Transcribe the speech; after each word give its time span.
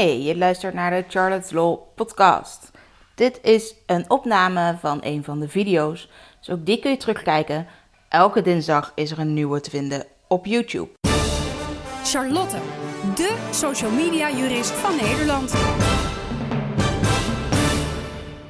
Hey, 0.00 0.22
je 0.22 0.36
luistert 0.36 0.74
naar 0.74 0.90
de 0.90 1.04
Charlotte's 1.08 1.50
Law 1.50 1.78
podcast. 1.94 2.70
Dit 3.14 3.40
is 3.42 3.74
een 3.86 4.10
opname 4.10 4.76
van 4.78 4.98
een 5.02 5.24
van 5.24 5.40
de 5.40 5.48
video's, 5.48 6.08
dus 6.38 6.50
ook 6.50 6.66
die 6.66 6.78
kun 6.78 6.90
je 6.90 6.96
terugkijken. 6.96 7.66
Elke 8.08 8.42
dinsdag 8.42 8.92
is 8.94 9.10
er 9.10 9.18
een 9.18 9.34
nieuwe 9.34 9.60
te 9.60 9.70
vinden 9.70 10.06
op 10.28 10.46
YouTube. 10.46 10.88
Charlotte, 12.04 12.56
de 13.14 13.48
social 13.50 13.90
media 13.90 14.30
jurist 14.30 14.70
van 14.70 14.96
Nederland. 14.96 15.52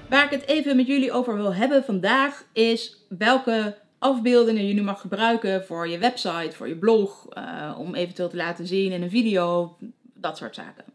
Waar 0.09 0.25
ik 0.25 0.31
het 0.31 0.47
even 0.47 0.77
met 0.77 0.87
jullie 0.87 1.13
over 1.13 1.37
wil 1.37 1.55
hebben 1.55 1.85
vandaag 1.85 2.45
is 2.53 3.07
welke 3.09 3.79
afbeeldingen 3.99 4.67
je 4.67 4.75
nu 4.75 4.83
mag 4.83 5.01
gebruiken 5.01 5.65
voor 5.65 5.89
je 5.89 5.99
website, 5.99 6.53
voor 6.53 6.69
je 6.69 6.77
blog, 6.77 7.27
eh, 7.29 7.77
om 7.79 7.95
eventueel 7.95 8.29
te 8.29 8.37
laten 8.37 8.67
zien 8.67 8.93
in 8.93 9.03
een 9.03 9.11
video, 9.11 9.77
dat 10.15 10.37
soort 10.37 10.55
zaken. 10.55 10.90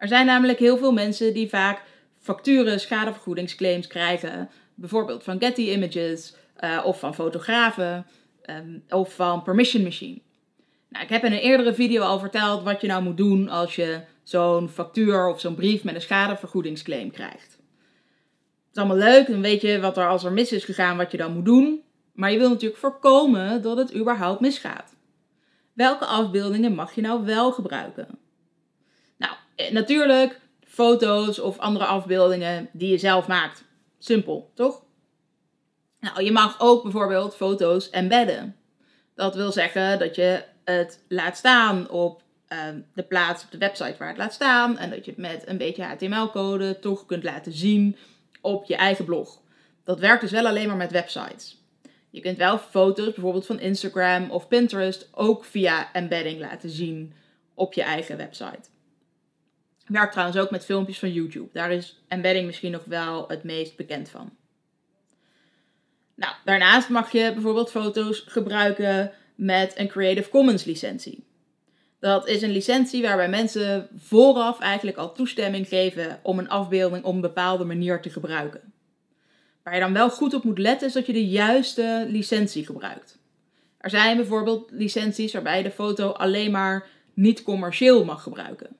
Er 0.00 0.08
zijn 0.08 0.26
namelijk 0.26 0.58
heel 0.58 0.78
veel 0.78 0.92
mensen 0.92 1.34
die 1.34 1.48
vaak 1.48 1.82
facturen, 2.18 2.80
schadevergoedingsclaims 2.80 3.86
krijgen, 3.86 4.50
bijvoorbeeld 4.74 5.24
van 5.24 5.40
Getty 5.40 5.60
Images 5.60 6.34
uh, 6.60 6.82
of 6.84 6.98
van 6.98 7.14
fotografen 7.14 8.06
um, 8.46 8.82
of 8.88 9.14
van 9.14 9.42
Permission 9.42 9.82
Machine. 9.82 10.18
Nou, 10.88 11.04
ik 11.04 11.10
heb 11.10 11.24
in 11.24 11.32
een 11.32 11.38
eerdere 11.38 11.74
video 11.74 12.02
al 12.02 12.18
verteld 12.18 12.62
wat 12.62 12.80
je 12.80 12.86
nou 12.86 13.02
moet 13.02 13.16
doen 13.16 13.48
als 13.48 13.76
je 13.76 14.00
zo'n 14.22 14.68
factuur 14.68 15.28
of 15.28 15.40
zo'n 15.40 15.54
brief 15.54 15.84
met 15.84 15.94
een 15.94 16.00
schadevergoedingsclaim 16.00 17.10
krijgt. 17.10 17.58
Het 18.68 18.72
is 18.72 18.78
allemaal 18.78 18.96
leuk, 18.96 19.26
dan 19.26 19.40
weet 19.40 19.60
je 19.60 19.80
wat 19.80 19.96
er 19.96 20.08
als 20.08 20.24
er 20.24 20.32
mis 20.32 20.52
is 20.52 20.64
gegaan, 20.64 20.96
wat 20.96 21.10
je 21.10 21.18
dan 21.18 21.32
moet 21.32 21.44
doen. 21.44 21.82
Maar 22.12 22.32
je 22.32 22.38
wil 22.38 22.48
natuurlijk 22.48 22.80
voorkomen 22.80 23.62
dat 23.62 23.76
het 23.76 23.94
überhaupt 23.94 24.40
misgaat. 24.40 24.96
Welke 25.72 26.04
afbeeldingen 26.04 26.74
mag 26.74 26.94
je 26.94 27.00
nou 27.00 27.24
wel 27.24 27.52
gebruiken? 27.52 28.08
Eh, 29.60 29.72
natuurlijk 29.72 30.40
foto's 30.66 31.38
of 31.38 31.58
andere 31.58 31.84
afbeeldingen 31.84 32.68
die 32.72 32.90
je 32.90 32.98
zelf 32.98 33.26
maakt. 33.26 33.64
Simpel, 33.98 34.50
toch? 34.54 34.82
Nou, 36.00 36.22
je 36.24 36.32
mag 36.32 36.60
ook 36.60 36.82
bijvoorbeeld 36.82 37.36
foto's 37.36 37.90
embedden. 37.90 38.56
Dat 39.14 39.34
wil 39.34 39.52
zeggen 39.52 39.98
dat 39.98 40.14
je 40.14 40.44
het 40.64 41.04
laat 41.08 41.36
staan 41.36 41.90
op 41.90 42.22
ehm, 42.48 42.80
de 42.94 43.02
plaats 43.02 43.44
op 43.44 43.50
de 43.50 43.58
website 43.58 43.94
waar 43.98 44.08
het 44.08 44.16
laat 44.16 44.32
staan. 44.32 44.78
En 44.78 44.90
dat 44.90 45.04
je 45.04 45.10
het 45.10 45.20
met 45.20 45.42
een 45.46 45.58
beetje 45.58 45.84
HTML-code 45.84 46.78
toch 46.78 47.06
kunt 47.06 47.24
laten 47.24 47.52
zien 47.52 47.96
op 48.40 48.64
je 48.64 48.76
eigen 48.76 49.04
blog. 49.04 49.40
Dat 49.84 50.00
werkt 50.00 50.20
dus 50.20 50.30
wel 50.30 50.46
alleen 50.46 50.66
maar 50.66 50.76
met 50.76 50.92
websites. 50.92 51.58
Je 52.10 52.20
kunt 52.20 52.36
wel 52.36 52.58
foto's 52.58 53.12
bijvoorbeeld 53.12 53.46
van 53.46 53.60
Instagram 53.60 54.30
of 54.30 54.48
Pinterest 54.48 55.08
ook 55.12 55.44
via 55.44 55.92
embedding 55.92 56.40
laten 56.40 56.70
zien 56.70 57.12
op 57.54 57.72
je 57.74 57.82
eigen 57.82 58.16
website. 58.16 58.68
Werkt 59.90 60.12
trouwens 60.12 60.38
ook 60.38 60.50
met 60.50 60.64
filmpjes 60.64 60.98
van 60.98 61.12
YouTube. 61.12 61.48
Daar 61.52 61.72
is 61.72 62.02
embedding 62.08 62.46
misschien 62.46 62.72
nog 62.72 62.84
wel 62.84 63.28
het 63.28 63.44
meest 63.44 63.76
bekend 63.76 64.08
van. 64.08 64.30
Nou, 66.14 66.34
daarnaast 66.44 66.88
mag 66.88 67.12
je 67.12 67.32
bijvoorbeeld 67.32 67.70
foto's 67.70 68.24
gebruiken 68.26 69.12
met 69.34 69.72
een 69.76 69.88
Creative 69.88 70.30
Commons 70.30 70.64
licentie. 70.64 71.24
Dat 71.98 72.28
is 72.28 72.42
een 72.42 72.50
licentie 72.50 73.02
waarbij 73.02 73.28
mensen 73.28 73.88
vooraf 73.96 74.60
eigenlijk 74.60 74.96
al 74.96 75.12
toestemming 75.12 75.68
geven 75.68 76.20
om 76.22 76.38
een 76.38 76.48
afbeelding 76.48 77.04
op 77.04 77.14
een 77.14 77.20
bepaalde 77.20 77.64
manier 77.64 78.00
te 78.00 78.10
gebruiken. 78.10 78.72
Waar 79.62 79.74
je 79.74 79.80
dan 79.80 79.92
wel 79.92 80.10
goed 80.10 80.34
op 80.34 80.44
moet 80.44 80.58
letten 80.58 80.86
is 80.86 80.92
dat 80.92 81.06
je 81.06 81.12
de 81.12 81.28
juiste 81.28 82.06
licentie 82.08 82.66
gebruikt. 82.66 83.18
Er 83.78 83.90
zijn 83.90 84.16
bijvoorbeeld 84.16 84.70
licenties 84.70 85.32
waarbij 85.32 85.56
je 85.56 85.62
de 85.62 85.70
foto 85.70 86.10
alleen 86.10 86.50
maar 86.50 86.88
niet 87.14 87.42
commercieel 87.42 88.04
mag 88.04 88.22
gebruiken. 88.22 88.78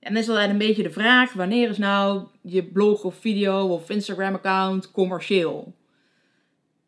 En 0.00 0.16
is 0.16 0.28
altijd 0.28 0.50
een 0.50 0.58
beetje 0.58 0.82
de 0.82 0.90
vraag: 0.90 1.32
wanneer 1.32 1.68
is 1.68 1.78
nou 1.78 2.26
je 2.40 2.62
blog 2.62 3.04
of 3.04 3.14
video 3.14 3.68
of 3.68 3.90
Instagram 3.90 4.34
account 4.34 4.90
commercieel? 4.90 5.74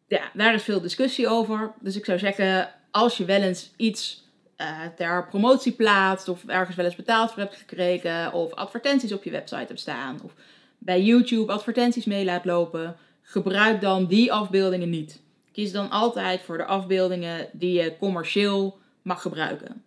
Ja, 0.06 0.30
daar 0.34 0.54
is 0.54 0.62
veel 0.62 0.80
discussie 0.80 1.28
over. 1.28 1.72
Dus 1.80 1.96
ik 1.96 2.04
zou 2.04 2.18
zeggen, 2.18 2.70
als 2.90 3.16
je 3.16 3.24
wel 3.24 3.40
eens 3.40 3.72
iets 3.76 4.22
uh, 4.56 4.80
ter 4.96 5.26
promotie 5.28 5.72
plaatst 5.72 6.28
of 6.28 6.44
ergens 6.46 6.76
wel 6.76 6.84
eens 6.84 6.96
betaald 6.96 7.30
voor 7.30 7.42
hebt 7.42 7.56
gekregen 7.56 8.32
of 8.32 8.52
advertenties 8.52 9.12
op 9.12 9.24
je 9.24 9.30
website 9.30 9.66
hebt 9.66 9.80
staan 9.80 10.20
of 10.22 10.32
bij 10.78 11.02
YouTube 11.02 11.52
advertenties 11.52 12.04
mee 12.04 12.24
laat 12.24 12.44
lopen, 12.44 12.96
gebruik 13.22 13.80
dan 13.80 14.06
die 14.06 14.32
afbeeldingen 14.32 14.90
niet. 14.90 15.20
Kies 15.52 15.72
dan 15.72 15.90
altijd 15.90 16.42
voor 16.42 16.56
de 16.56 16.64
afbeeldingen 16.64 17.48
die 17.52 17.82
je 17.82 17.96
commercieel 17.98 18.78
mag 19.02 19.22
gebruiken. 19.22 19.82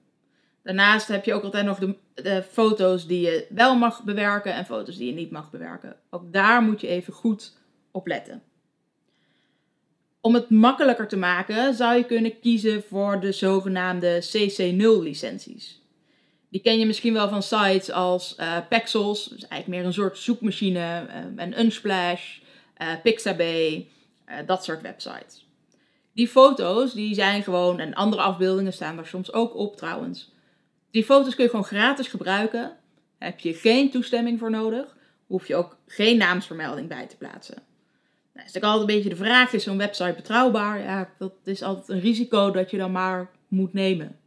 Daarnaast 0.66 1.08
heb 1.08 1.26
je 1.26 1.34
ook 1.34 1.44
altijd 1.44 1.66
nog 1.66 1.80
de, 2.14 2.44
foto's 2.52 3.08
die 3.08 3.22
je 3.22 3.46
wel 3.50 3.76
mag 3.76 4.04
bewerken 4.04 4.54
en 4.54 4.66
foto's 4.66 4.98
die 4.98 5.08
je 5.08 5.14
niet 5.14 5.32
mag 5.32 5.52
bewerken. 5.52 5.96
Ook 6.10 6.34
daar 6.34 6.62
moet 6.62 6.82
je 6.82 6.88
even 6.88 7.14
goed 7.14 7.54
op 7.92 8.08
letten. 8.08 8.42
Om 10.22 10.34
het 10.34 10.50
makkelijker 10.50 11.08
te 11.08 11.18
maken 11.18 11.74
zou 11.74 11.96
je 11.96 12.04
kunnen 12.04 12.40
kiezen 12.40 12.84
voor 12.84 13.20
de 13.20 13.32
zogenaamde 13.32 14.24
CC0 14.24 15.04
licenties. 15.04 15.82
Die 16.50 16.62
ken 16.62 16.80
je 16.80 16.86
misschien 16.86 17.14
wel 17.14 17.30
van 17.30 17.44
sites 17.44 17.92
als 17.92 18.36
uh, 18.40 18.58
Pexels, 18.70 19.24
dus 19.24 19.48
eigenlijk 19.48 19.68
meer 19.68 19.86
een 19.86 19.94
soort 19.94 20.18
zoekmachine, 20.18 21.06
uh, 21.08 21.44
en 21.44 21.60
Unsplash, 21.60 22.38
uh, 22.78 22.88
Pixabay, 23.04 23.88
dat 24.46 24.64
soort 24.64 24.82
websites. 24.82 25.48
Die 26.14 26.28
foto's 26.28 26.94
die 26.94 27.16
zijn 27.16 27.44
gewoon, 27.44 27.80
en 27.80 27.94
andere 27.94 28.22
afbeeldingen 28.22 28.74
staan 28.74 28.96
daar 28.96 29.06
soms 29.06 29.34
ook 29.34 29.56
op 29.56 29.78
trouwens. 29.78 30.34
Die 30.96 31.06
foto's 31.06 31.36
kun 31.36 31.44
je 31.44 31.50
gewoon 31.50 31.66
gratis 31.66 32.08
gebruiken. 32.08 32.78
Heb 33.18 33.40
je 33.40 33.54
geen 33.54 33.92
toestemming 33.92 34.40
voor 34.40 34.50
nodig. 34.50 34.96
Hoef 35.28 35.48
je 35.48 35.56
ook 35.56 35.78
geen 35.88 36.18
naamsvermelding 36.18 36.88
bij 36.88 37.08
te 37.08 37.18
plaatsen. 37.18 37.56
Nou, 37.56 38.46
is 38.46 38.54
natuurlijk 38.54 38.66
altijd 38.66 38.90
een 38.90 38.96
beetje 38.96 39.10
de 39.10 39.24
vraag: 39.24 39.54
is 39.54 39.64
zo'n 39.64 39.78
website 39.78 40.14
betrouwbaar? 40.16 40.80
Ja, 40.80 41.10
dat 41.18 41.34
is 41.44 41.64
altijd 41.64 41.90
een 41.90 42.00
risico 42.00 42.52
dat 42.52 42.72
je 42.72 42.78
dan 42.78 42.92
maar 42.92 43.30
moet 43.48 43.74
nemen. 43.74 44.20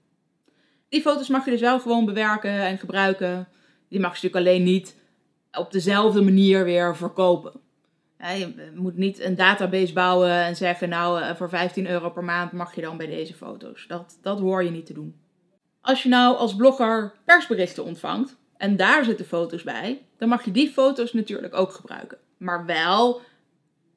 Die 0.89 1.01
foto's 1.01 1.29
mag 1.29 1.45
je 1.45 1.51
dus 1.51 1.61
wel 1.61 1.81
gewoon 1.81 2.05
bewerken 2.05 2.61
en 2.61 2.79
gebruiken. 2.79 3.49
Die 3.89 4.01
mag 4.01 4.17
je 4.17 4.29
natuurlijk 4.29 4.47
alleen 4.47 4.65
niet 4.65 4.97
op 5.53 5.73
dezelfde 5.73 6.23
manier 6.23 6.65
weer 6.65 6.97
verkopen. 6.97 7.53
je 8.19 8.73
moet 8.75 8.97
niet 8.97 9.21
een 9.21 9.37
database 9.37 9.93
bouwen 9.93 10.31
en 10.31 10.57
zeggen: 10.57 10.89
Nou, 10.89 11.23
eh, 11.23 11.35
voor 11.35 11.49
15 11.49 11.87
euro 11.87 12.11
per 12.11 12.25
maand 12.25 12.53
mag 12.53 12.75
je 12.75 12.81
dan 12.81 12.97
bij 12.97 13.07
deze 13.07 13.35
foto's. 13.35 13.87
Dat, 13.87 14.19
dat 14.23 14.39
hoor 14.39 14.65
je 14.65 14.71
niet 14.71 14.87
te 14.87 14.95
doen. 14.95 15.27
Als 15.81 16.03
je 16.03 16.09
nou 16.09 16.37
als 16.37 16.57
blogger 16.57 17.13
persberichten 17.25 17.85
ontvangt 17.85 18.37
en 18.57 18.77
daar 18.77 19.05
zitten 19.05 19.27
foto's 19.27 19.63
bij, 19.63 20.07
dan 20.19 20.29
mag 20.29 20.45
je 20.45 20.51
die 20.51 20.71
foto's 20.71 21.13
natuurlijk 21.13 21.55
ook 21.55 21.73
gebruiken. 21.73 22.19
Maar 22.37 22.67
wel 22.67 23.21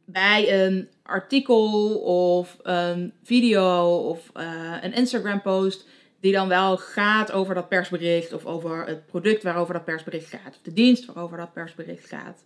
bij 0.06 0.66
een 0.66 0.90
artikel 1.03 1.96
of 2.00 2.58
een 2.62 3.14
video 3.24 3.96
of 3.97 4.31
uh, 4.38 4.78
een 4.81 4.94
Instagram 4.94 5.42
post 5.42 5.88
die 6.19 6.31
dan 6.31 6.47
wel 6.47 6.78
gaat 6.78 7.31
over 7.31 7.56
dat 7.56 7.69
persbericht 7.69 8.34
of 8.34 8.46
over 8.46 8.86
het 8.86 9.06
product 9.06 9.44
waarover 9.44 9.74
dat 9.74 9.86
persbericht 9.86 10.30
gaat 10.30 10.56
of 10.56 10.62
de 10.62 10.74
dienst 10.74 11.06
waarover 11.06 11.38
dat 11.38 11.53
persbericht 11.53 12.08
gaat. 12.08 12.44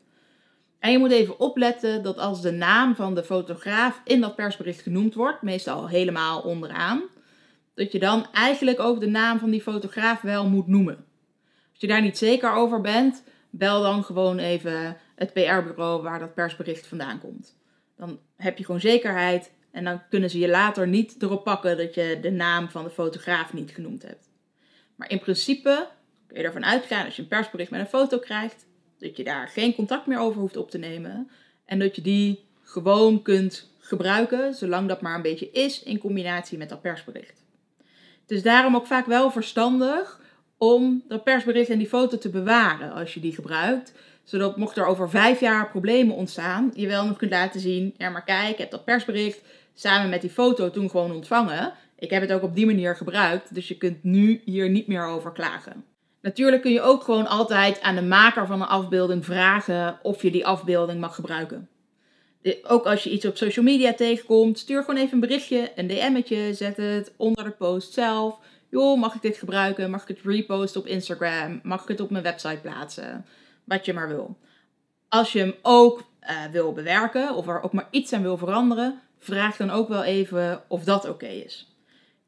En 0.79 0.91
je 0.91 0.97
moet 0.97 1.11
even 1.11 1.39
opletten 1.39 2.03
dat 2.03 2.17
als 2.17 2.41
de 2.41 2.51
naam 2.51 2.95
van 2.95 3.15
de 3.15 3.23
fotograaf 3.23 4.01
in 4.03 4.21
dat 4.21 4.35
persbericht 4.35 4.81
genoemd 4.81 5.13
wordt, 5.13 5.41
meestal 5.41 5.87
helemaal 5.87 6.41
onderaan, 6.41 7.01
dat 7.75 7.91
je 7.91 7.99
dan 7.99 8.27
eigenlijk 8.31 8.79
ook 8.79 8.99
de 8.99 9.07
naam 9.07 9.39
van 9.39 9.49
die 9.49 9.61
fotograaf 9.61 10.21
wel 10.21 10.49
moet 10.49 10.67
noemen. 10.67 11.05
Als 11.71 11.79
je 11.79 11.87
daar 11.87 12.01
niet 12.01 12.17
zeker 12.17 12.53
over 12.53 12.81
bent, 12.81 13.23
bel 13.49 13.81
dan 13.81 14.03
gewoon 14.03 14.37
even 14.37 14.97
het 15.15 15.33
PR-bureau 15.33 16.01
waar 16.01 16.19
dat 16.19 16.33
persbericht 16.33 16.87
vandaan 16.87 17.19
komt. 17.19 17.57
Dan 17.97 18.19
heb 18.35 18.57
je 18.57 18.65
gewoon 18.65 18.81
zekerheid 18.81 19.51
en 19.71 19.83
dan 19.83 20.01
kunnen 20.09 20.29
ze 20.29 20.39
je 20.39 20.49
later 20.49 20.87
niet 20.87 21.15
erop 21.19 21.43
pakken 21.43 21.77
dat 21.77 21.93
je 21.93 22.17
de 22.21 22.31
naam 22.31 22.69
van 22.69 22.83
de 22.83 22.89
fotograaf 22.89 23.53
niet 23.53 23.71
genoemd 23.71 24.03
hebt. 24.03 24.29
Maar 24.95 25.09
in 25.09 25.19
principe 25.19 25.87
kun 26.27 26.37
je 26.37 26.43
ervan 26.43 26.65
uitgaan 26.65 27.05
als 27.05 27.15
je 27.15 27.21
een 27.21 27.27
persbericht 27.27 27.71
met 27.71 27.79
een 27.79 27.87
foto 27.87 28.19
krijgt, 28.19 28.65
dat 28.99 29.17
je 29.17 29.23
daar 29.23 29.47
geen 29.47 29.75
contact 29.75 30.05
meer 30.05 30.19
over 30.19 30.41
hoeft 30.41 30.57
op 30.57 30.71
te 30.71 30.77
nemen 30.77 31.29
en 31.65 31.79
dat 31.79 31.95
je 31.95 32.01
die 32.01 32.45
gewoon 32.63 33.21
kunt 33.21 33.69
gebruiken, 33.79 34.53
zolang 34.53 34.87
dat 34.87 35.01
maar 35.01 35.15
een 35.15 35.21
beetje 35.21 35.51
is 35.51 35.83
in 35.83 35.97
combinatie 35.97 36.57
met 36.57 36.69
dat 36.69 36.81
persbericht. 36.81 37.44
Het 38.27 38.37
is 38.37 38.43
daarom 38.43 38.75
ook 38.75 38.87
vaak 38.87 39.05
wel 39.05 39.31
verstandig 39.31 40.21
om 40.57 41.03
dat 41.07 41.23
persbericht 41.23 41.69
en 41.69 41.77
die 41.77 41.87
foto 41.87 42.17
te 42.17 42.29
bewaren 42.29 42.91
als 42.91 43.13
je 43.13 43.19
die 43.19 43.33
gebruikt. 43.33 43.93
Zodat 44.23 44.57
mocht 44.57 44.77
er 44.77 44.85
over 44.85 45.09
vijf 45.09 45.39
jaar 45.39 45.69
problemen 45.69 46.15
ontstaan, 46.15 46.71
je 46.73 46.87
wel 46.87 47.05
nog 47.05 47.17
kunt 47.17 47.31
laten 47.31 47.59
zien, 47.59 47.93
ja 47.97 48.09
maar 48.09 48.23
kijk, 48.23 48.49
ik 48.49 48.57
heb 48.57 48.71
dat 48.71 48.85
persbericht 48.85 49.41
samen 49.73 50.09
met 50.09 50.21
die 50.21 50.29
foto 50.29 50.69
toen 50.69 50.89
gewoon 50.89 51.11
ontvangen. 51.11 51.73
Ik 51.99 52.09
heb 52.09 52.21
het 52.21 52.33
ook 52.33 52.43
op 52.43 52.55
die 52.55 52.65
manier 52.65 52.95
gebruikt, 52.95 53.55
dus 53.55 53.67
je 53.67 53.77
kunt 53.77 54.03
nu 54.03 54.41
hier 54.45 54.69
niet 54.69 54.87
meer 54.87 55.05
over 55.05 55.31
klagen. 55.31 55.83
Natuurlijk 56.21 56.61
kun 56.61 56.71
je 56.71 56.81
ook 56.81 57.03
gewoon 57.03 57.27
altijd 57.27 57.81
aan 57.81 57.95
de 57.95 58.01
maker 58.01 58.47
van 58.47 58.61
een 58.61 58.67
afbeelding 58.67 59.25
vragen 59.25 59.99
of 60.01 60.21
je 60.21 60.31
die 60.31 60.45
afbeelding 60.45 60.99
mag 60.99 61.15
gebruiken. 61.15 61.69
Ook 62.63 62.85
als 62.85 63.03
je 63.03 63.09
iets 63.09 63.25
op 63.25 63.37
social 63.37 63.65
media 63.65 63.93
tegenkomt, 63.93 64.59
stuur 64.59 64.83
gewoon 64.83 64.99
even 64.99 65.13
een 65.13 65.19
berichtje, 65.19 65.71
een 65.75 65.87
DM'tje, 65.87 66.53
zet 66.53 66.77
het 66.77 67.13
onder 67.17 67.43
de 67.43 67.51
post 67.51 67.93
zelf. 67.93 68.39
Joh, 68.69 68.99
mag 68.99 69.15
ik 69.15 69.21
dit 69.21 69.37
gebruiken? 69.37 69.89
Mag 69.89 70.01
ik 70.01 70.07
het 70.07 70.19
reposten 70.23 70.81
op 70.81 70.87
Instagram? 70.87 71.59
Mag 71.63 71.81
ik 71.81 71.87
het 71.87 71.99
op 71.99 72.09
mijn 72.09 72.23
website 72.23 72.59
plaatsen? 72.61 73.25
Wat 73.63 73.85
je 73.85 73.93
maar 73.93 74.07
wil. 74.07 74.37
Als 75.09 75.31
je 75.31 75.39
hem 75.39 75.55
ook 75.61 76.03
uh, 76.21 76.45
wil 76.51 76.73
bewerken 76.73 77.35
of 77.35 77.47
er 77.47 77.61
ook 77.61 77.73
maar 77.73 77.87
iets 77.91 78.13
aan 78.13 78.21
wil 78.21 78.37
veranderen, 78.37 79.01
vraag 79.17 79.57
dan 79.57 79.69
ook 79.69 79.87
wel 79.87 80.03
even 80.03 80.63
of 80.67 80.83
dat 80.83 81.09
oké 81.09 81.27
is. 81.27 81.75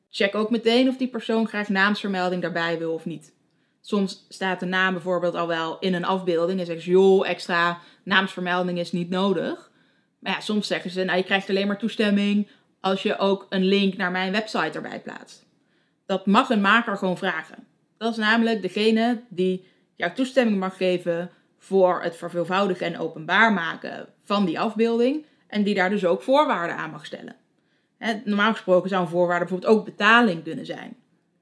Check 0.09 0.35
ook 0.35 0.49
meteen 0.49 0.89
of 0.89 0.97
die 0.97 1.07
persoon 1.07 1.47
graag 1.47 1.69
naamsvermelding 1.69 2.41
daarbij 2.41 2.77
wil 2.77 2.93
of 2.93 3.05
niet. 3.05 3.33
Soms 3.81 4.25
staat 4.29 4.59
de 4.59 4.65
naam 4.65 4.93
bijvoorbeeld 4.93 5.35
al 5.35 5.47
wel 5.47 5.79
in 5.79 5.93
een 5.93 6.05
afbeelding 6.05 6.59
en 6.59 6.65
zeggen 6.65 6.83
ze, 6.83 6.91
joh, 6.91 7.27
extra 7.27 7.79
naamsvermelding 8.03 8.79
is 8.79 8.91
niet 8.91 9.09
nodig. 9.09 9.71
Maar 10.19 10.31
ja, 10.31 10.39
soms 10.39 10.67
zeggen 10.67 10.91
ze, 10.91 11.03
nou 11.03 11.17
je 11.17 11.23
krijgt 11.23 11.49
alleen 11.49 11.67
maar 11.67 11.77
toestemming 11.77 12.47
als 12.79 13.03
je 13.03 13.17
ook 13.17 13.45
een 13.49 13.63
link 13.63 13.97
naar 13.97 14.11
mijn 14.11 14.31
website 14.31 14.71
erbij 14.71 15.01
plaatst. 15.01 15.45
Dat 16.05 16.25
mag 16.25 16.49
een 16.49 16.61
maker 16.61 16.97
gewoon 16.97 17.17
vragen. 17.17 17.67
Dat 17.97 18.11
is 18.11 18.17
namelijk 18.17 18.61
degene 18.61 19.21
die 19.29 19.67
jouw 19.95 20.13
toestemming 20.13 20.59
mag 20.59 20.77
geven 20.77 21.29
voor 21.59 22.01
het 22.01 22.17
verveelvoudigen 22.17 22.85
en 22.85 22.99
openbaar 22.99 23.53
maken 23.53 24.07
van 24.23 24.45
die 24.45 24.59
afbeelding. 24.59 25.25
En 25.47 25.63
die 25.63 25.75
daar 25.75 25.89
dus 25.89 26.05
ook 26.05 26.21
voorwaarden 26.21 26.75
aan 26.75 26.91
mag 26.91 27.05
stellen. 27.05 27.35
normaal 28.23 28.51
gesproken 28.51 28.89
zou 28.89 29.01
een 29.01 29.09
voorwaarde 29.09 29.45
bijvoorbeeld 29.45 29.73
ook 29.73 29.85
betaling 29.85 30.43
kunnen 30.43 30.65
zijn. 30.65 30.95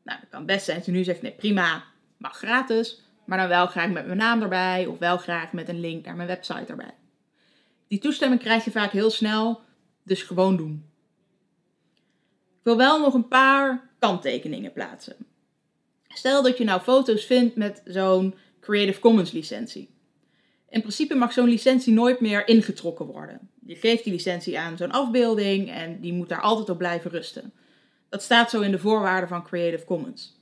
Nou, 0.03 0.19
dat 0.19 0.29
kan 0.29 0.45
best 0.45 0.65
zijn 0.65 0.77
dat 0.77 0.85
je 0.85 0.91
nu 0.91 1.03
zegt, 1.03 1.21
nee 1.21 1.31
prima, 1.31 1.83
mag 2.17 2.37
gratis. 2.37 3.01
Maar 3.25 3.37
dan 3.37 3.47
wel 3.47 3.67
graag 3.67 3.89
met 3.89 4.05
mijn 4.05 4.17
naam 4.17 4.41
erbij 4.41 4.85
of 4.85 4.97
wel 4.97 5.17
graag 5.17 5.51
met 5.51 5.69
een 5.69 5.79
link 5.79 6.05
naar 6.05 6.15
mijn 6.15 6.27
website 6.27 6.65
erbij. 6.65 6.93
Die 7.95 8.03
toestemming 8.03 8.41
krijg 8.41 8.63
je 8.63 8.71
vaak 8.71 8.91
heel 8.91 9.09
snel, 9.09 9.61
dus 10.03 10.21
gewoon 10.21 10.57
doen. 10.57 10.85
Ik 12.45 12.63
wil 12.63 12.77
wel 12.77 12.99
nog 12.99 13.13
een 13.13 13.27
paar 13.27 13.89
kanttekeningen 13.99 14.73
plaatsen. 14.73 15.15
Stel 16.07 16.43
dat 16.43 16.57
je 16.57 16.63
nou 16.63 16.81
foto's 16.81 17.25
vindt 17.25 17.55
met 17.55 17.81
zo'n 17.85 18.35
Creative 18.59 18.99
Commons 18.99 19.31
licentie. 19.31 19.89
In 20.69 20.79
principe 20.81 21.15
mag 21.15 21.33
zo'n 21.33 21.47
licentie 21.47 21.93
nooit 21.93 22.19
meer 22.19 22.47
ingetrokken 22.47 23.05
worden. 23.05 23.49
Je 23.65 23.75
geeft 23.75 24.03
die 24.03 24.13
licentie 24.13 24.59
aan 24.59 24.77
zo'n 24.77 24.91
afbeelding 24.91 25.69
en 25.69 25.99
die 25.99 26.13
moet 26.13 26.29
daar 26.29 26.41
altijd 26.41 26.69
op 26.69 26.77
blijven 26.77 27.11
rusten. 27.11 27.53
Dat 28.09 28.23
staat 28.23 28.49
zo 28.49 28.61
in 28.61 28.71
de 28.71 28.79
voorwaarden 28.79 29.29
van 29.29 29.43
Creative 29.43 29.85
Commons. 29.85 30.39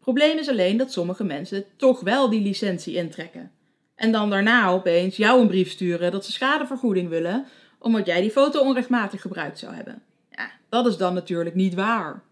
Probleem 0.00 0.38
is 0.38 0.48
alleen 0.48 0.76
dat 0.76 0.92
sommige 0.92 1.24
mensen 1.24 1.64
toch 1.76 2.00
wel 2.00 2.30
die 2.30 2.42
licentie 2.42 2.94
intrekken. 2.94 3.50
En 3.96 4.12
dan 4.12 4.30
daarna 4.30 4.68
opeens 4.68 5.16
jou 5.16 5.40
een 5.40 5.48
brief 5.48 5.70
sturen 5.70 6.12
dat 6.12 6.24
ze 6.24 6.32
schadevergoeding 6.32 7.08
willen, 7.08 7.46
omdat 7.78 8.06
jij 8.06 8.20
die 8.20 8.30
foto 8.30 8.60
onrechtmatig 8.60 9.20
gebruikt 9.20 9.58
zou 9.58 9.74
hebben. 9.74 10.02
Ja, 10.30 10.50
dat 10.68 10.86
is 10.86 10.96
dan 10.96 11.14
natuurlijk 11.14 11.54
niet 11.54 11.74
waar. 11.74 12.22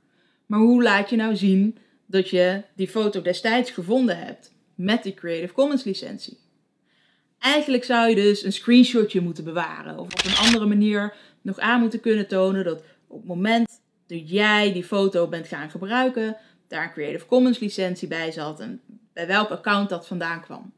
Maar 0.47 0.61
hoe 0.61 0.83
laat 0.83 1.11
je 1.11 1.17
nou 1.17 1.37
zien 1.37 1.79
dat 2.07 2.29
je 2.29 2.63
die 2.77 2.89
foto 2.89 3.23
destijds 3.23 3.71
gevonden 3.71 4.19
hebt 4.19 4.53
met 4.75 5.03
die 5.03 5.15
Creative 5.15 5.55
Commons 5.55 5.85
licentie? 5.85 6.39
Eigenlijk 7.39 7.85
zou 7.85 8.09
je 8.09 8.15
dus 8.15 8.45
een 8.45 8.53
screenshotje 8.53 9.21
moeten 9.21 9.45
bewaren. 9.45 9.99
Of 9.99 10.13
op 10.13 10.25
een 10.25 10.47
andere 10.47 10.67
manier 10.67 11.15
nog 11.43 11.59
aan 11.59 11.81
moeten 11.81 12.01
kunnen 12.01 12.29
tonen 12.29 12.65
dat 12.65 12.83
op 13.07 13.19
het 13.19 13.29
moment 13.29 13.81
dat 14.07 14.31
jij 14.31 14.73
die 14.73 14.85
foto 14.85 15.29
bent 15.29 15.49
gaan 15.49 15.71
gebruiken, 15.71 16.37
daar 16.69 16.85
een 16.85 16.93
Creative 16.93 17.27
Commons 17.27 17.59
licentie 17.59 18.09
bij 18.09 18.33
zat 18.33 18.61
en 18.61 18.81
bij 19.13 19.27
welk 19.27 19.51
account 19.51 19.89
dat 19.89 20.07
vandaan 20.07 20.41
kwam. 20.41 20.73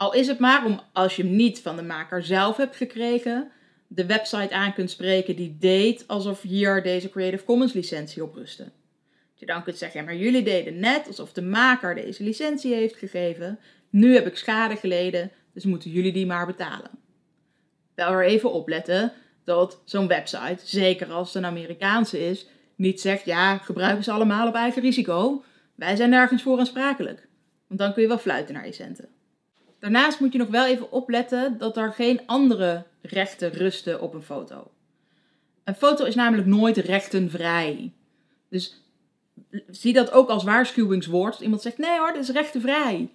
Al 0.00 0.14
is 0.14 0.26
het 0.26 0.38
maar 0.38 0.64
om, 0.64 0.80
als 0.92 1.16
je 1.16 1.22
hem 1.22 1.36
niet 1.36 1.60
van 1.60 1.76
de 1.76 1.82
maker 1.82 2.24
zelf 2.24 2.56
hebt 2.56 2.76
gekregen, 2.76 3.50
de 3.86 4.06
website 4.06 4.54
aan 4.54 4.74
kunt 4.74 4.90
spreken 4.90 5.36
die 5.36 5.56
deed 5.58 6.04
alsof 6.06 6.42
hier 6.42 6.82
deze 6.82 7.10
Creative 7.10 7.44
Commons 7.44 7.72
licentie 7.72 8.22
op 8.22 8.34
rustte. 8.34 8.62
Dat 8.62 8.72
je 9.34 9.46
dan 9.46 9.62
kunt 9.62 9.78
zeggen, 9.78 10.04
maar 10.04 10.16
jullie 10.16 10.42
deden 10.42 10.78
net 10.78 11.06
alsof 11.06 11.32
de 11.32 11.42
maker 11.42 11.94
deze 11.94 12.22
licentie 12.22 12.74
heeft 12.74 12.96
gegeven. 12.96 13.58
Nu 13.90 14.14
heb 14.14 14.26
ik 14.26 14.36
schade 14.36 14.76
geleden, 14.76 15.30
dus 15.52 15.64
moeten 15.64 15.90
jullie 15.90 16.12
die 16.12 16.26
maar 16.26 16.46
betalen. 16.46 16.90
Wel 17.94 18.12
er 18.12 18.24
even 18.24 18.52
opletten 18.52 19.12
dat 19.44 19.80
zo'n 19.84 20.08
website, 20.08 20.58
zeker 20.64 21.10
als 21.10 21.34
het 21.34 21.42
een 21.42 21.50
Amerikaanse 21.50 22.26
is, 22.26 22.46
niet 22.76 23.00
zegt 23.00 23.24
ja, 23.24 23.58
gebruiken 23.58 24.04
ze 24.04 24.12
allemaal 24.12 24.48
op 24.48 24.54
eigen 24.54 24.82
risico. 24.82 25.44
Wij 25.74 25.96
zijn 25.96 26.10
nergens 26.10 26.42
voor 26.42 26.58
aansprakelijk. 26.58 27.28
Want 27.66 27.80
dan 27.80 27.92
kun 27.92 28.02
je 28.02 28.08
wel 28.08 28.18
fluiten 28.18 28.54
naar 28.54 28.66
je 28.66 28.72
centen. 28.72 29.08
Daarnaast 29.80 30.20
moet 30.20 30.32
je 30.32 30.38
nog 30.38 30.48
wel 30.48 30.66
even 30.66 30.92
opletten 30.92 31.58
dat 31.58 31.76
er 31.76 31.92
geen 31.92 32.20
andere 32.26 32.84
rechten 33.02 33.50
rusten 33.50 34.00
op 34.00 34.14
een 34.14 34.22
foto. 34.22 34.70
Een 35.64 35.74
foto 35.74 36.04
is 36.04 36.14
namelijk 36.14 36.48
nooit 36.48 36.76
rechtenvrij. 36.76 37.92
Dus 38.48 38.82
zie 39.70 39.92
dat 39.92 40.12
ook 40.12 40.28
als 40.28 40.44
waarschuwingswoord. 40.44 41.40
Iemand 41.40 41.62
zegt 41.62 41.78
nee 41.78 41.98
hoor, 41.98 42.12
dat 42.12 42.22
is 42.22 42.30
rechtenvrij. 42.30 43.10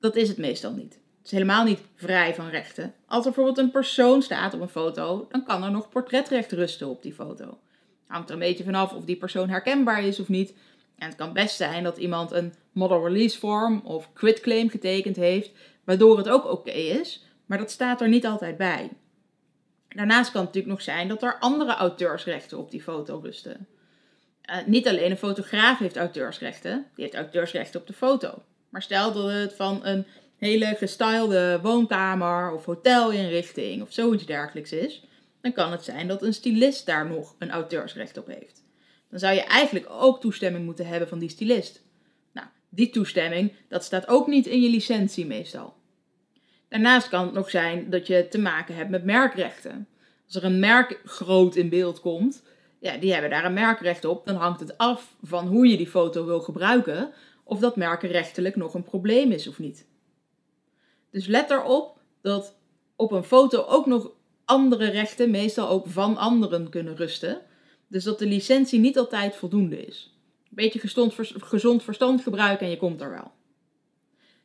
Dat 0.00 0.16
is 0.16 0.28
het 0.28 0.38
meestal 0.38 0.72
niet 0.72 0.98
is 1.26 1.32
helemaal 1.32 1.64
niet 1.64 1.80
vrij 1.94 2.34
van 2.34 2.48
rechten. 2.48 2.94
Als 3.06 3.24
er 3.24 3.32
bijvoorbeeld 3.32 3.58
een 3.58 3.70
persoon 3.70 4.22
staat 4.22 4.54
op 4.54 4.60
een 4.60 4.68
foto, 4.68 5.26
dan 5.30 5.44
kan 5.44 5.64
er 5.64 5.70
nog 5.70 5.88
portretrecht 5.88 6.52
rusten 6.52 6.88
op 6.88 7.02
die 7.02 7.12
foto. 7.12 7.58
Hangt 8.06 8.28
er 8.28 8.34
een 8.34 8.40
beetje 8.40 8.64
vanaf 8.64 8.92
of 8.92 9.04
die 9.04 9.16
persoon 9.16 9.48
herkenbaar 9.48 10.04
is 10.04 10.20
of 10.20 10.28
niet. 10.28 10.54
En 10.98 11.06
het 11.06 11.16
kan 11.16 11.32
best 11.32 11.56
zijn 11.56 11.84
dat 11.84 11.96
iemand 11.96 12.32
een 12.32 12.54
model 12.72 13.06
release 13.06 13.38
form 13.38 13.80
of 13.84 14.12
quitclaim 14.12 14.68
getekend 14.68 15.16
heeft, 15.16 15.50
waardoor 15.84 16.16
het 16.16 16.28
ook 16.28 16.44
oké 16.44 16.70
is, 16.70 17.24
maar 17.46 17.58
dat 17.58 17.70
staat 17.70 18.00
er 18.00 18.08
niet 18.08 18.26
altijd 18.26 18.56
bij. 18.56 18.90
Daarnaast 19.88 20.30
kan 20.30 20.40
het 20.40 20.54
natuurlijk 20.54 20.74
nog 20.74 20.82
zijn 20.82 21.08
dat 21.08 21.22
er 21.22 21.38
andere 21.38 21.74
auteursrechten 21.74 22.58
op 22.58 22.70
die 22.70 22.82
foto 22.82 23.20
rusten. 23.22 23.66
Uh, 24.50 24.56
niet 24.66 24.88
alleen 24.88 25.10
een 25.10 25.16
fotograaf 25.16 25.78
heeft 25.78 25.96
auteursrechten, 25.96 26.86
die 26.94 27.04
heeft 27.04 27.16
auteursrechten 27.16 27.80
op 27.80 27.86
de 27.86 27.92
foto. 27.92 28.42
Maar 28.68 28.82
stel 28.82 29.12
dat 29.12 29.30
het 29.30 29.54
van 29.54 29.86
een 29.86 30.06
hele 30.36 30.74
gestylede 30.76 31.58
woonkamer 31.62 32.52
of 32.52 32.64
hotelinrichting 32.64 33.82
of 33.82 33.92
zoiets 33.92 34.26
dergelijks 34.26 34.72
is, 34.72 35.04
dan 35.40 35.52
kan 35.52 35.72
het 35.72 35.84
zijn 35.84 36.08
dat 36.08 36.22
een 36.22 36.34
stylist 36.34 36.86
daar 36.86 37.06
nog 37.06 37.34
een 37.38 37.50
auteursrecht 37.50 38.18
op 38.18 38.26
heeft. 38.26 38.65
Dan 39.10 39.18
zou 39.18 39.34
je 39.34 39.44
eigenlijk 39.44 39.86
ook 39.90 40.20
toestemming 40.20 40.64
moeten 40.64 40.86
hebben 40.86 41.08
van 41.08 41.18
die 41.18 41.28
stylist. 41.28 41.82
Nou, 42.32 42.46
die 42.68 42.90
toestemming, 42.90 43.52
dat 43.68 43.84
staat 43.84 44.08
ook 44.08 44.26
niet 44.26 44.46
in 44.46 44.60
je 44.60 44.70
licentie 44.70 45.26
meestal. 45.26 45.74
Daarnaast 46.68 47.08
kan 47.08 47.24
het 47.24 47.34
nog 47.34 47.50
zijn 47.50 47.90
dat 47.90 48.06
je 48.06 48.28
te 48.28 48.38
maken 48.38 48.74
hebt 48.74 48.90
met 48.90 49.04
merkrechten. 49.04 49.88
Als 50.24 50.34
er 50.34 50.44
een 50.44 50.58
merk 50.58 51.00
groot 51.04 51.56
in 51.56 51.68
beeld 51.68 52.00
komt, 52.00 52.42
ja, 52.78 52.96
die 52.96 53.12
hebben 53.12 53.30
daar 53.30 53.44
een 53.44 53.52
merkrecht 53.52 54.04
op, 54.04 54.26
dan 54.26 54.36
hangt 54.36 54.60
het 54.60 54.78
af 54.78 55.16
van 55.22 55.46
hoe 55.46 55.66
je 55.66 55.76
die 55.76 55.86
foto 55.86 56.24
wil 56.24 56.40
gebruiken, 56.40 57.12
of 57.44 57.58
dat 57.58 57.76
merkenrechtelijk 57.76 58.56
nog 58.56 58.74
een 58.74 58.82
probleem 58.82 59.32
is 59.32 59.48
of 59.48 59.58
niet. 59.58 59.86
Dus 61.10 61.26
let 61.26 61.50
erop 61.50 61.98
dat 62.22 62.56
op 62.96 63.12
een 63.12 63.24
foto 63.24 63.64
ook 63.64 63.86
nog 63.86 64.10
andere 64.44 64.90
rechten, 64.90 65.30
meestal 65.30 65.68
ook 65.68 65.86
van 65.86 66.16
anderen, 66.16 66.68
kunnen 66.68 66.96
rusten. 66.96 67.40
Dus 67.88 68.04
dat 68.04 68.18
de 68.18 68.26
licentie 68.26 68.80
niet 68.80 68.98
altijd 68.98 69.36
voldoende 69.36 69.86
is. 69.86 70.14
Een 70.42 70.48
beetje 70.50 70.78
gezond, 70.78 71.14
gezond 71.36 71.82
verstand 71.82 72.22
gebruiken 72.22 72.66
en 72.66 72.72
je 72.72 72.78
komt 72.78 73.00
er 73.00 73.10
wel. 73.10 73.32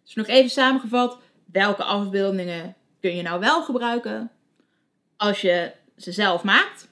Dus 0.03 0.13
nog 0.13 0.27
even 0.27 0.50
samengevat, 0.50 1.17
welke 1.51 1.83
afbeeldingen 1.83 2.75
kun 3.00 3.15
je 3.15 3.21
nou 3.21 3.39
wel 3.39 3.63
gebruiken? 3.63 4.31
Als 5.17 5.41
je 5.41 5.71
ze 5.98 6.12
zelf 6.12 6.43
maakt, 6.43 6.89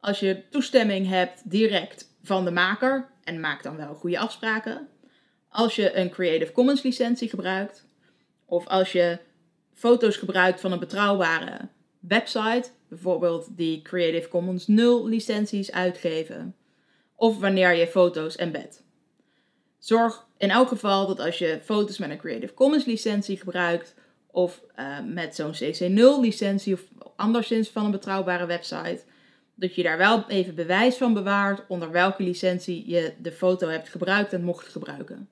als 0.00 0.20
je 0.20 0.48
toestemming 0.50 1.08
hebt 1.08 1.50
direct 1.50 2.16
van 2.22 2.44
de 2.44 2.50
maker 2.50 3.08
en 3.24 3.40
maak 3.40 3.62
dan 3.62 3.76
wel 3.76 3.94
goede 3.94 4.18
afspraken. 4.18 4.88
Als 5.48 5.76
je 5.76 5.96
een 5.96 6.10
Creative 6.10 6.52
Commons 6.52 6.82
licentie 6.82 7.28
gebruikt, 7.28 7.86
of 8.44 8.66
als 8.66 8.92
je 8.92 9.18
foto's 9.74 10.16
gebruikt 10.16 10.60
van 10.60 10.72
een 10.72 10.78
betrouwbare 10.78 11.68
website, 12.08 12.70
bijvoorbeeld 12.88 13.48
die 13.56 13.82
Creative 13.82 14.28
Commons 14.28 14.66
0 14.66 15.08
licenties 15.08 15.72
uitgeven. 15.72 16.54
Of 17.14 17.38
wanneer 17.38 17.74
je 17.74 17.86
foto's 17.86 18.36
embed. 18.36 18.82
Zorg 19.78 20.26
in 20.36 20.50
elk 20.50 20.68
geval 20.68 21.06
dat 21.06 21.20
als 21.20 21.38
je 21.38 21.60
foto's 21.64 21.98
met 21.98 22.10
een 22.10 22.18
Creative 22.18 22.54
Commons 22.54 22.84
licentie 22.84 23.36
gebruikt, 23.36 23.94
of 24.30 24.62
uh, 24.78 24.98
met 25.04 25.34
zo'n 25.34 25.54
CC0 25.54 26.20
licentie 26.20 26.74
of 26.74 26.82
anderszins 27.16 27.68
van 27.68 27.84
een 27.84 27.90
betrouwbare 27.90 28.46
website, 28.46 29.02
dat 29.54 29.74
je 29.74 29.82
daar 29.82 29.98
wel 29.98 30.24
even 30.28 30.54
bewijs 30.54 30.96
van 30.96 31.14
bewaart 31.14 31.62
onder 31.68 31.90
welke 31.90 32.22
licentie 32.22 32.90
je 32.90 33.14
de 33.22 33.32
foto 33.32 33.68
hebt 33.68 33.88
gebruikt 33.88 34.32
en 34.32 34.42
mocht 34.42 34.68
gebruiken. 34.68 35.28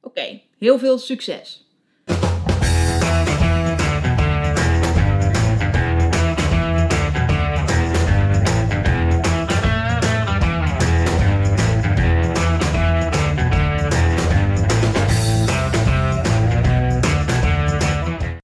Oké, 0.00 0.40
heel 0.58 0.78
veel 0.78 0.98
succes! 0.98 1.63